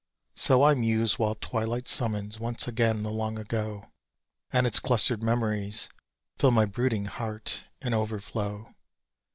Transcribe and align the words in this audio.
So 0.33 0.63
I 0.63 0.73
muse 0.73 1.19
while 1.19 1.35
twilight 1.35 1.87
summons 1.87 2.39
once 2.39 2.67
again 2.67 3.03
the 3.03 3.11
long 3.11 3.37
ago, 3.37 3.91
And 4.51 4.65
its 4.65 4.79
clustered 4.79 5.21
memories 5.21 5.89
fill 6.39 6.49
my 6.49 6.65
brooding 6.65 7.05
heart, 7.05 7.65
and 7.83 7.93
overflow. 7.93 8.73